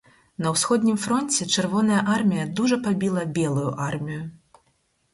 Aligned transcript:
На 0.45 0.53
ўсходнім 0.53 0.97
фронце 1.03 1.47
чырвоная 1.57 2.01
армія 2.15 2.49
дужа 2.61 2.83
пабіла 2.91 3.29
белую 3.39 3.71
армію. 3.93 4.21